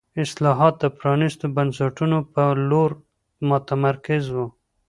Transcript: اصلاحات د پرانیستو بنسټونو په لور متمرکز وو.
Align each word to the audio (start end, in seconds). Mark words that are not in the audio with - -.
اصلاحات 0.23 0.73
د 0.79 0.85
پرانیستو 0.97 1.45
بنسټونو 1.55 2.17
په 2.33 2.43
لور 2.69 2.91
متمرکز 3.49 4.23
وو. 4.35 4.45